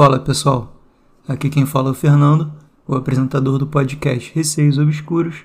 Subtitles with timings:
[0.00, 0.80] Fala pessoal,
[1.28, 2.50] aqui quem fala é o Fernando,
[2.88, 5.42] o apresentador do podcast Receios Obscuros,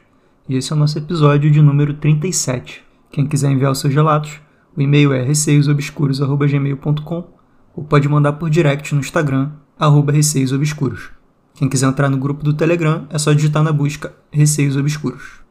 [0.47, 2.81] e esse é o nosso episódio de número 37.
[3.11, 4.39] Quem quiser enviar os seus relatos,
[4.73, 7.27] o e-mail é receiosobscuros.gmail.com
[7.75, 11.09] ou pode mandar por direct no Instagram, arroba receiosobscuros.
[11.55, 15.41] Quem quiser entrar no grupo do Telegram, é só digitar na busca Receios Obscuros.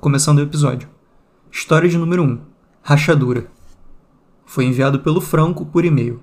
[0.00, 0.88] Começando o episódio.
[1.52, 2.40] História de número 1.
[2.82, 3.46] Rachadura.
[4.44, 6.20] Foi enviado pelo Franco por e-mail.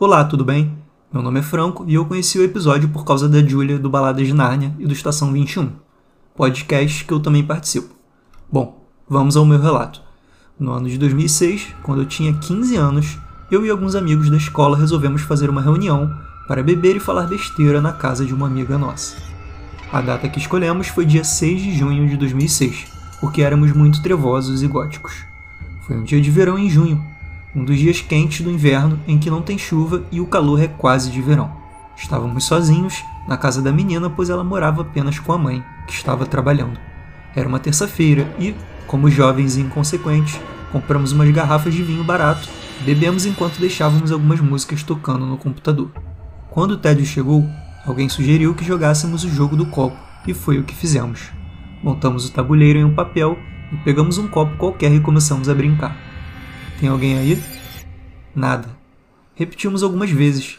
[0.00, 0.87] Olá, tudo bem?
[1.10, 4.22] Meu nome é Franco e eu conheci o episódio por causa da Julia do Balada
[4.22, 5.72] de Nárnia e do Estação 21,
[6.36, 7.94] podcast que eu também participo.
[8.52, 10.02] Bom, vamos ao meu relato.
[10.60, 13.18] No ano de 2006, quando eu tinha 15 anos,
[13.50, 16.14] eu e alguns amigos da escola resolvemos fazer uma reunião
[16.46, 19.16] para beber e falar besteira na casa de uma amiga nossa.
[19.90, 22.84] A data que escolhemos foi dia 6 de junho de 2006,
[23.18, 25.24] porque éramos muito trevosos e góticos.
[25.86, 27.02] Foi um dia de verão em junho,
[27.58, 30.68] um dos dias quentes do inverno em que não tem chuva e o calor é
[30.68, 31.50] quase de verão.
[31.96, 36.24] Estávamos sozinhos na casa da menina, pois ela morava apenas com a mãe, que estava
[36.24, 36.78] trabalhando.
[37.34, 38.54] Era uma terça-feira e,
[38.86, 42.48] como jovens e inconsequentes, compramos umas garrafas de vinho barato,
[42.84, 45.90] bebemos enquanto deixávamos algumas músicas tocando no computador.
[46.50, 47.44] Quando o tédio chegou,
[47.84, 49.96] alguém sugeriu que jogássemos o jogo do copo,
[50.28, 51.30] e foi o que fizemos.
[51.82, 53.36] Montamos o tabuleiro em um papel
[53.72, 56.07] e pegamos um copo qualquer e começamos a brincar.
[56.78, 57.42] Tem alguém aí?
[58.34, 58.68] Nada.
[59.34, 60.58] Repetimos algumas vezes.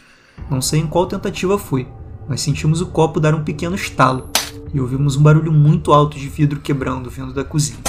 [0.50, 1.88] Não sei em qual tentativa foi,
[2.28, 4.28] mas sentimos o copo dar um pequeno estalo
[4.72, 7.80] e ouvimos um barulho muito alto de vidro quebrando vindo da cozinha.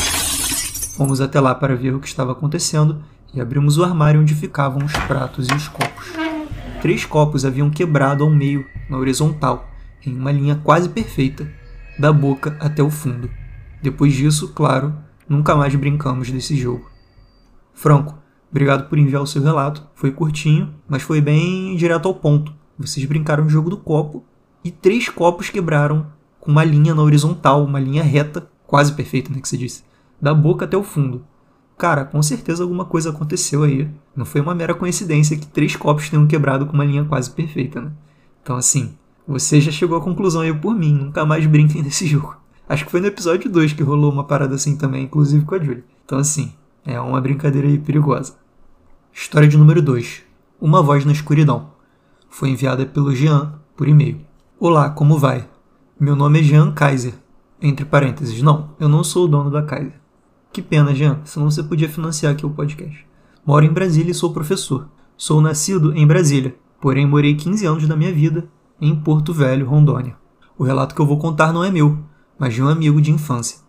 [0.95, 4.85] Fomos até lá para ver o que estava acontecendo e abrimos o armário onde ficavam
[4.85, 6.05] os pratos e os copos.
[6.81, 9.69] Três copos haviam quebrado ao meio, na horizontal,
[10.05, 11.51] em uma linha quase perfeita,
[11.99, 13.29] da boca até o fundo.
[13.81, 14.93] Depois disso, claro,
[15.27, 16.89] nunca mais brincamos desse jogo.
[17.73, 18.20] Franco,
[18.51, 19.87] Obrigado por enviar o seu relato.
[19.95, 22.53] Foi curtinho, mas foi bem direto ao ponto.
[22.77, 24.23] Vocês brincaram no jogo do copo
[24.63, 26.05] e três copos quebraram
[26.39, 29.83] com uma linha na horizontal, uma linha reta, quase perfeita, né, que você disse,
[30.21, 31.23] da boca até o fundo.
[31.77, 33.89] Cara, com certeza alguma coisa aconteceu aí.
[34.15, 37.81] Não foi uma mera coincidência que três copos tenham quebrado com uma linha quase perfeita,
[37.81, 37.91] né?
[38.43, 38.93] Então, assim,
[39.27, 40.93] você já chegou à conclusão aí por mim.
[40.93, 42.35] Nunca mais brinquem nesse jogo.
[42.67, 45.59] Acho que foi no episódio 2 que rolou uma parada assim também, inclusive com a
[45.59, 45.83] Julie.
[46.05, 46.53] Então, assim,
[46.85, 48.35] é uma brincadeira aí perigosa.
[49.13, 50.23] História de número 2.
[50.59, 51.71] Uma voz na escuridão.
[52.29, 54.21] Foi enviada pelo Jean por e-mail.
[54.59, 55.47] Olá, como vai?
[55.99, 57.13] Meu nome é Jean Kaiser.
[57.61, 59.99] Entre parênteses, não, eu não sou o dono da Kaiser.
[60.51, 63.05] Que pena, Jean, senão você podia financiar aqui o podcast.
[63.45, 64.87] Moro em Brasília e sou professor.
[65.15, 68.49] Sou nascido em Brasília, porém morei 15 anos da minha vida
[68.79, 70.15] em Porto Velho, Rondônia.
[70.57, 71.99] O relato que eu vou contar não é meu,
[72.39, 73.59] mas de um amigo de infância.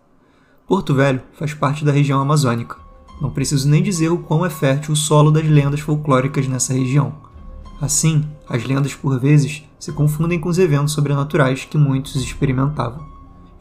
[0.66, 2.81] Porto Velho faz parte da região amazônica.
[3.20, 7.14] Não preciso nem dizer o quão é fértil o solo das lendas folclóricas nessa região.
[7.80, 13.04] Assim, as lendas por vezes se confundem com os eventos sobrenaturais que muitos experimentavam.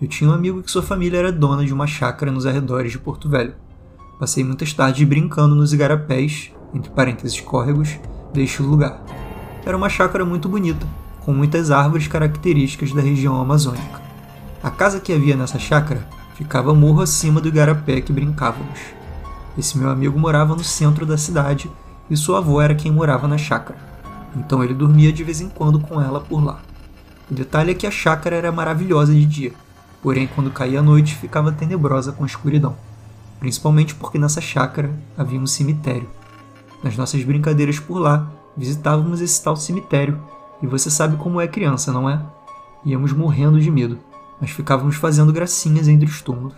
[0.02, 3.00] Eu tinha um amigo que sua família era dona de uma chácara nos arredores de
[3.00, 3.56] Porto Velho.
[4.20, 8.00] Passei muitas tardes brincando nos igarapés, entre parênteses córregos,
[8.34, 9.04] deste lugar.
[9.66, 10.88] Era uma chácara muito bonita,
[11.22, 14.02] com muitas árvores características da região amazônica.
[14.64, 18.80] A casa que havia nessa chácara ficava morro acima do igarapé que brincávamos.
[19.58, 21.70] Esse meu amigo morava no centro da cidade
[22.10, 23.80] e sua avó era quem morava na chácara.
[24.36, 26.60] Então ele dormia de vez em quando com ela por lá.
[27.30, 29.54] O detalhe é que a chácara era maravilhosa de dia,
[30.02, 32.76] porém quando caía a noite ficava tenebrosa com a escuridão.
[33.40, 36.10] Principalmente porque nessa chácara havia um cemitério.
[36.84, 40.20] Nas nossas brincadeiras por lá, visitávamos esse tal cemitério,
[40.62, 42.22] e você sabe como é criança, não é?
[42.86, 43.98] Íamos morrendo de medo,
[44.40, 46.58] mas ficávamos fazendo gracinhas entre os túmulos.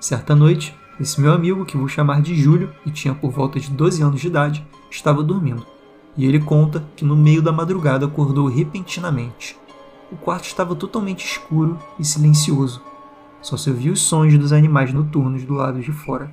[0.00, 3.70] Certa noite, esse meu amigo, que vou chamar de Júlio, e tinha por volta de
[3.70, 5.66] 12 anos de idade, estava dormindo.
[6.16, 9.56] E ele conta que no meio da madrugada acordou repentinamente.
[10.12, 12.82] O quarto estava totalmente escuro e silencioso.
[13.40, 16.30] Só se ouvia os sons dos animais noturnos do lado de fora.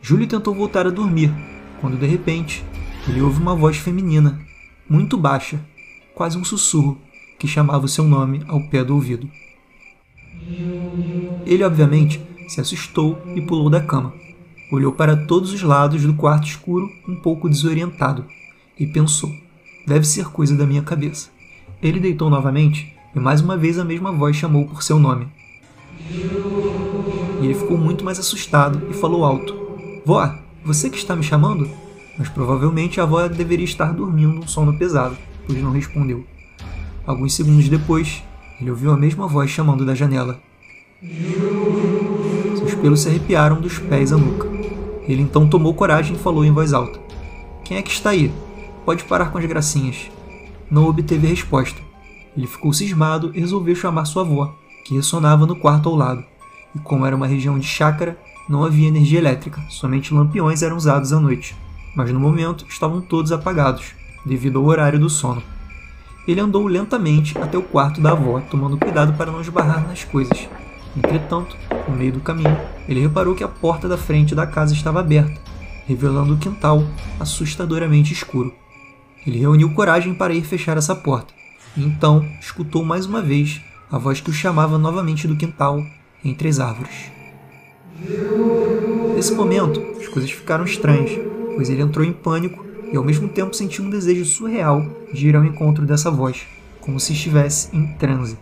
[0.00, 1.32] Júlio tentou voltar a dormir,
[1.80, 2.64] quando de repente
[3.08, 4.38] ele ouve uma voz feminina,
[4.88, 5.58] muito baixa,
[6.14, 6.98] quase um sussurro,
[7.38, 9.28] que chamava o seu nome ao pé do ouvido.
[11.44, 14.12] Ele, obviamente, se assustou e pulou da cama.
[14.70, 18.24] Olhou para todos os lados do quarto escuro, um pouco desorientado,
[18.78, 19.30] e pensou:
[19.86, 21.30] deve ser coisa da minha cabeça.
[21.82, 25.28] Ele deitou novamente e mais uma vez a mesma voz chamou por seu nome.
[27.40, 29.54] E ele ficou muito mais assustado e falou alto:
[30.04, 30.34] Vó,
[30.64, 31.68] você que está me chamando?
[32.18, 35.16] Mas provavelmente a avó deveria estar dormindo um sono pesado,
[35.46, 36.24] pois não respondeu.
[37.06, 38.22] Alguns segundos depois,
[38.60, 40.40] ele ouviu a mesma voz chamando da janela
[42.82, 44.48] pelos se arrepiaram dos pés à nuca.
[45.08, 46.98] Ele então tomou coragem e falou em voz alta:
[47.64, 48.32] Quem é que está aí?
[48.84, 50.10] Pode parar com as gracinhas.
[50.68, 51.80] não obteve resposta.
[52.36, 56.24] Ele ficou cismado e resolveu chamar sua avó, que ressonava no quarto ao lado.
[56.74, 58.18] E como era uma região de chácara,
[58.48, 61.54] não havia energia elétrica, somente lampiões eram usados à noite.
[61.94, 63.92] Mas no momento estavam todos apagados,
[64.26, 65.42] devido ao horário do sono.
[66.26, 70.48] Ele andou lentamente até o quarto da avó, tomando cuidado para não esbarrar nas coisas.
[70.96, 71.56] Entretanto,
[71.88, 72.56] no meio do caminho,
[72.88, 75.40] ele reparou que a porta da frente da casa estava aberta,
[75.86, 76.84] revelando o quintal
[77.18, 78.52] assustadoramente escuro.
[79.26, 81.32] Ele reuniu coragem para ir fechar essa porta,
[81.76, 83.60] e então escutou mais uma vez
[83.90, 85.82] a voz que o chamava novamente do quintal,
[86.24, 87.10] entre as árvores.
[89.14, 91.10] Nesse momento, as coisas ficaram estranhas,
[91.54, 95.36] pois ele entrou em pânico e ao mesmo tempo sentiu um desejo surreal de ir
[95.36, 96.46] ao encontro dessa voz,
[96.80, 98.36] como se estivesse em transe.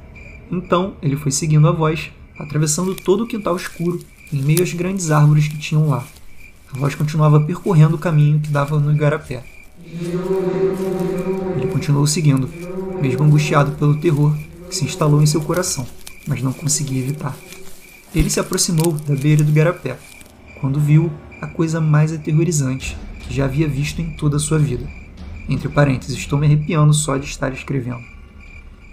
[0.51, 2.11] Então ele foi seguindo a voz,
[2.43, 4.01] atravessando todo o quintal escuro,
[4.33, 6.05] em meio às grandes árvores que tinham lá.
[6.73, 9.45] A voz continuava percorrendo o caminho que dava no igarapé.
[11.57, 12.49] Ele continuou seguindo,
[13.01, 14.37] mesmo angustiado pelo terror
[14.69, 15.87] que se instalou em seu coração,
[16.27, 17.37] mas não conseguia evitar.
[18.15, 19.99] Ele se aproximou da beira do igarapé,
[20.61, 21.11] quando viu
[21.41, 24.87] a coisa mais aterrorizante que já havia visto em toda a sua vida.
[25.49, 28.01] Entre parênteses, estou me arrepiando só de estar escrevendo.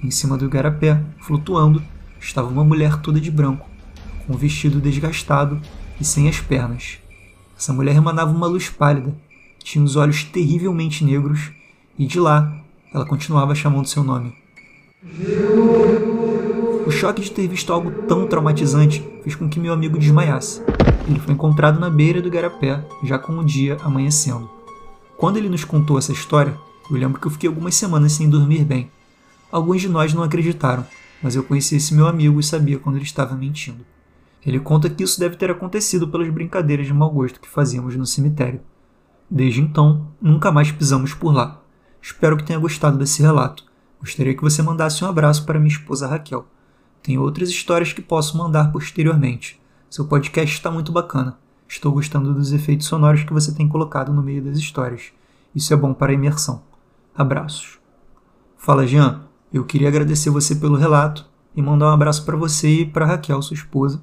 [0.03, 1.81] Em cima do igarapé, flutuando,
[2.19, 3.67] estava uma mulher toda de branco,
[4.25, 5.61] com um vestido desgastado
[5.99, 6.99] e sem as pernas.
[7.57, 9.15] Essa mulher emanava uma luz pálida,
[9.63, 11.51] tinha os olhos terrivelmente negros
[11.97, 12.61] e de lá
[12.93, 14.33] ela continuava chamando seu nome.
[16.85, 20.61] O choque de ter visto algo tão traumatizante fez com que meu amigo desmaiasse.
[21.07, 24.49] Ele foi encontrado na beira do garapé, já com o dia amanhecendo.
[25.17, 26.57] Quando ele nos contou essa história,
[26.89, 28.89] eu lembro que eu fiquei algumas semanas sem dormir bem.
[29.51, 30.85] Alguns de nós não acreditaram,
[31.21, 33.85] mas eu conheci esse meu amigo e sabia quando ele estava mentindo.
[34.45, 38.05] Ele conta que isso deve ter acontecido pelas brincadeiras de mau gosto que fazíamos no
[38.05, 38.61] cemitério.
[39.29, 41.61] Desde então, nunca mais pisamos por lá.
[42.01, 43.65] Espero que tenha gostado desse relato.
[43.99, 46.47] Gostaria que você mandasse um abraço para minha esposa Raquel.
[47.03, 49.59] Tem outras histórias que posso mandar posteriormente.
[49.89, 51.37] Seu podcast está muito bacana.
[51.67, 55.11] Estou gostando dos efeitos sonoros que você tem colocado no meio das histórias.
[55.53, 56.63] Isso é bom para a imersão.
[57.15, 57.79] Abraços.
[58.57, 59.26] Fala, Jean.
[59.51, 63.41] Eu queria agradecer você pelo relato e mandar um abraço para você e para Raquel,
[63.41, 64.01] sua esposa.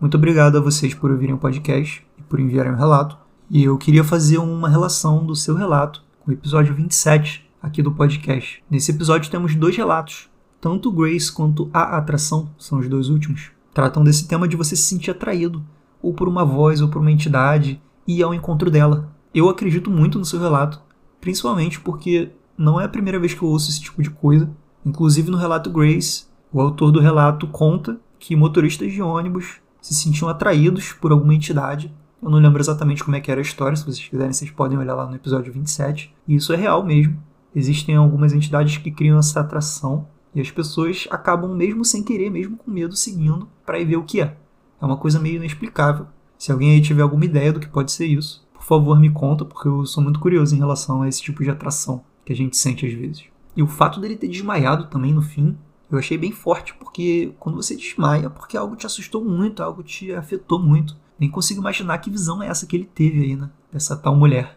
[0.00, 3.16] Muito obrigado a vocês por ouvirem o podcast e por enviarem o relato.
[3.50, 7.92] E eu queria fazer uma relação do seu relato com o episódio 27 aqui do
[7.92, 8.62] podcast.
[8.70, 10.28] Nesse episódio temos dois relatos.
[10.60, 14.82] Tanto Grace quanto A Atração são os dois últimos tratam desse tema de você se
[14.82, 15.64] sentir atraído,
[16.02, 19.08] ou por uma voz, ou por uma entidade, e ao encontro dela.
[19.32, 20.82] Eu acredito muito no seu relato,
[21.20, 24.50] principalmente porque não é a primeira vez que eu ouço esse tipo de coisa.
[24.88, 30.30] Inclusive no relato Grace, o autor do relato conta que motoristas de ônibus se sentiam
[30.30, 31.94] atraídos por alguma entidade.
[32.22, 34.78] Eu não lembro exatamente como é que era a história, se vocês quiserem, vocês podem
[34.78, 36.10] olhar lá no episódio 27.
[36.26, 37.22] E isso é real mesmo.
[37.54, 42.56] Existem algumas entidades que criam essa atração e as pessoas acabam, mesmo sem querer, mesmo
[42.56, 44.38] com medo, seguindo para ver o que é.
[44.80, 46.06] É uma coisa meio inexplicável.
[46.38, 49.44] Se alguém aí tiver alguma ideia do que pode ser isso, por favor me conta,
[49.44, 52.56] porque eu sou muito curioso em relação a esse tipo de atração que a gente
[52.56, 53.24] sente às vezes.
[53.58, 55.58] E o fato dele ter desmaiado também no fim,
[55.90, 59.82] eu achei bem forte, porque quando você desmaia, é porque algo te assustou muito, algo
[59.82, 60.96] te afetou muito.
[61.18, 63.50] Nem consigo imaginar que visão é essa que ele teve aí, né?
[63.72, 64.56] Dessa tal mulher.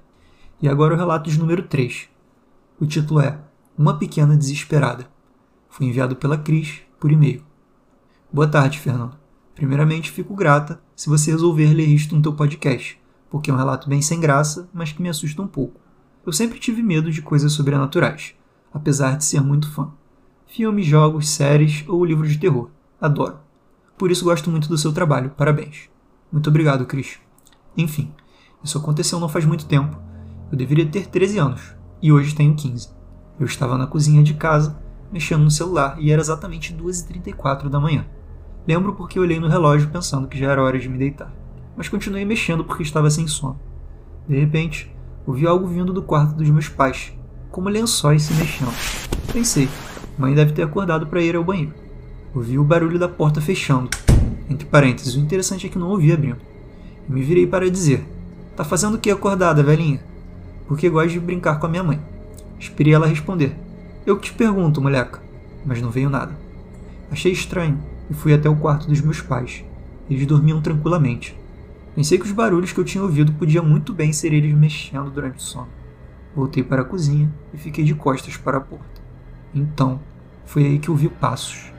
[0.61, 2.09] E agora o relato de número 3.
[2.79, 3.39] O título é
[3.75, 5.07] Uma Pequena Desesperada.
[5.67, 7.43] Foi enviado pela Cris por e-mail.
[8.31, 9.17] Boa tarde, Fernando.
[9.55, 13.89] Primeiramente, fico grata se você resolver ler isto no teu podcast, porque é um relato
[13.89, 15.81] bem sem graça, mas que me assusta um pouco.
[16.23, 18.35] Eu sempre tive medo de coisas sobrenaturais,
[18.73, 19.91] apesar de ser muito fã.
[20.47, 22.69] Filmes, jogos, séries ou livros de terror.
[22.99, 23.39] Adoro.
[23.97, 25.31] Por isso gosto muito do seu trabalho.
[25.37, 25.89] Parabéns.
[26.31, 27.19] Muito obrigado, Cris.
[27.77, 28.11] Enfim,
[28.63, 29.97] isso aconteceu não faz muito tempo.
[30.51, 32.89] Eu deveria ter 13 anos, e hoje tenho 15.
[33.39, 34.79] Eu estava na cozinha de casa
[35.11, 38.05] mexendo no celular e era exatamente 2h34 da manhã.
[38.67, 41.33] Lembro porque olhei no relógio pensando que já era hora de me deitar,
[41.75, 43.59] mas continuei mexendo porque estava sem sono.
[44.27, 47.13] De repente, ouvi algo vindo do quarto dos meus pais,
[47.51, 48.73] como lençóis se mexendo.
[49.31, 49.67] Pensei,
[50.17, 51.73] mãe deve ter acordado para ir ao banheiro.
[52.33, 53.89] Ouvi o barulho da porta fechando.
[54.49, 56.39] Entre parênteses, o interessante é que não ouvi abrindo.
[57.07, 58.05] Me virei para dizer:
[58.55, 60.01] Tá fazendo o que acordada, velhinha?
[60.67, 61.99] Porque gosto de brincar com a minha mãe.
[62.59, 63.55] Esperei ela responder:
[64.03, 65.21] eu que te pergunto, moleca.
[65.63, 66.35] Mas não veio nada.
[67.11, 67.79] Achei estranho
[68.09, 69.63] e fui até o quarto dos meus pais.
[70.09, 71.37] Eles dormiam tranquilamente.
[71.95, 75.37] Pensei que os barulhos que eu tinha ouvido podiam muito bem ser eles mexendo durante
[75.37, 75.67] o sono.
[76.35, 79.01] Voltei para a cozinha e fiquei de costas para a porta.
[79.53, 79.99] Então,
[80.45, 81.71] foi aí que ouvi passos.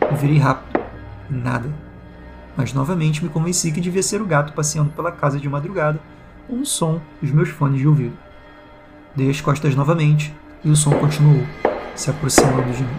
[0.00, 0.80] Eu virei rápido.
[1.28, 1.72] Nada.
[2.56, 6.00] Mas novamente me convenci que devia ser o gato passeando pela casa de madrugada
[6.46, 8.16] com o som dos meus fones de ouvido.
[9.16, 10.34] Dei as costas novamente
[10.64, 11.46] e o som continuou.
[11.94, 12.96] se aproximando de mim.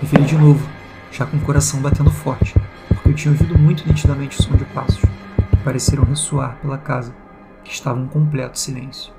[0.00, 0.68] Me virei de novo,
[1.10, 2.54] já com o coração batendo forte,
[2.88, 5.00] porque eu tinha ouvido muito nitidamente o som de passos,
[5.50, 7.14] que pareceram ressoar pela casa,
[7.64, 9.17] que estava em um completo silêncio.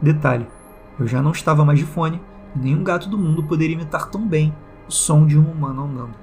[0.00, 0.46] Detalhe:
[0.98, 2.20] eu já não estava mais de fone
[2.54, 4.54] e nenhum gato do mundo poderia imitar tão bem
[4.88, 6.14] o som de um humano andando.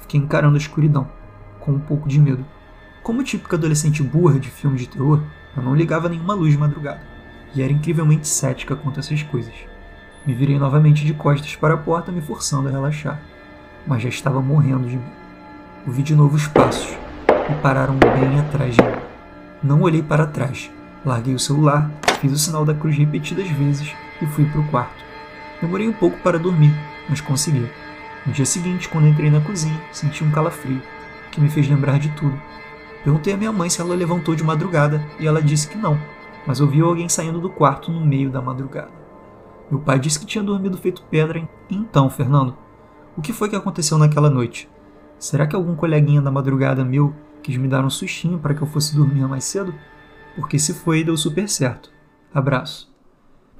[0.00, 1.08] Fiquei encarando a escuridão,
[1.60, 2.44] com um pouco de medo.
[3.02, 5.20] Como típica adolescente burra de filme de terror,
[5.56, 7.02] eu não ligava nenhuma luz de madrugada,
[7.54, 9.54] e era incrivelmente cética quanto a essas coisas.
[10.26, 13.20] Me virei novamente de costas para a porta, me forçando a relaxar,
[13.86, 15.12] mas já estava morrendo de medo.
[15.86, 16.96] Ouvi de novo os passos,
[17.28, 18.88] e pararam bem atrás de mim.
[19.62, 20.70] Não olhei para trás,
[21.04, 21.90] larguei o celular,
[22.24, 25.04] fiz o sinal da cruz repetidas vezes e fui para o quarto.
[25.60, 26.72] Demorei um pouco para dormir,
[27.06, 27.68] mas consegui.
[28.24, 30.80] No dia seguinte, quando entrei na cozinha, senti um calafrio,
[31.30, 32.40] que me fez lembrar de tudo.
[33.02, 36.00] Perguntei à minha mãe se ela levantou de madrugada e ela disse que não,
[36.46, 38.90] mas ouviu alguém saindo do quarto no meio da madrugada.
[39.70, 41.46] Meu pai disse que tinha dormido feito pedra.
[41.68, 42.56] Então, Fernando,
[43.18, 44.66] o que foi que aconteceu naquela noite?
[45.18, 48.66] Será que algum coleguinha da madrugada meu quis me dar um sustinho para que eu
[48.66, 49.74] fosse dormir mais cedo?
[50.34, 51.93] Porque se foi, deu super certo.
[52.34, 52.92] Abraço.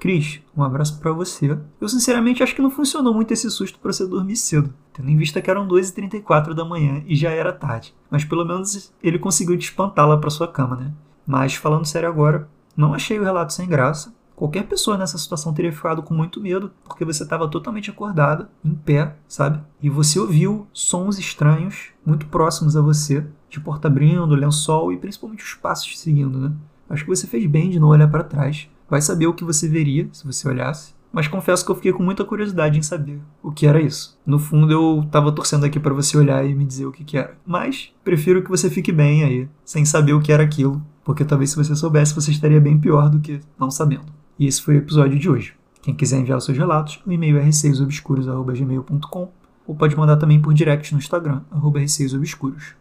[0.01, 1.57] Cris, um abraço para você.
[1.81, 5.17] Eu sinceramente acho que não funcionou muito esse susto para você dormir cedo, tendo em
[5.17, 7.95] vista que eram 2h34 da manhã e já era tarde.
[8.11, 10.93] Mas pelo menos ele conseguiu te espantar lá para sua cama, né?
[11.25, 14.13] Mas falando sério agora, não achei o relato sem graça.
[14.35, 18.75] Qualquer pessoa nessa situação teria ficado com muito medo, porque você estava totalmente acordada, em
[18.75, 19.63] pé, sabe?
[19.81, 25.45] E você ouviu sons estranhos muito próximos a você, de porta abrindo, lençol e principalmente
[25.45, 26.53] os passos seguindo, né?
[26.89, 29.69] Acho que você fez bem de não olhar para trás vai saber o que você
[29.69, 30.95] veria se você olhasse.
[31.13, 34.19] Mas confesso que eu fiquei com muita curiosidade em saber o que era isso.
[34.27, 37.17] No fundo, eu tava torcendo aqui para você olhar e me dizer o que, que
[37.17, 37.37] era.
[37.47, 41.51] Mas prefiro que você fique bem aí, sem saber o que era aquilo, porque talvez
[41.51, 44.13] se você soubesse, você estaria bem pior do que não sabendo.
[44.37, 45.55] E esse foi o episódio de hoje.
[45.83, 49.31] Quem quiser enviar os seus relatos, o e-mail é receiosobscuros.gmail.com
[49.67, 52.75] ou pode mandar também por direct no Instagram, arroba receiosobscuros.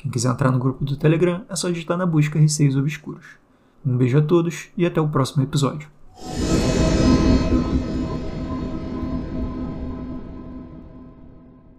[0.00, 3.26] Quem quiser entrar no grupo do Telegram, é só digitar na busca Receios Obscuros.
[3.84, 5.90] Um beijo a todos e até o próximo episódio.